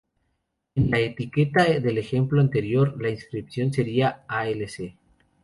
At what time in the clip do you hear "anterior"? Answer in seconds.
2.41-2.99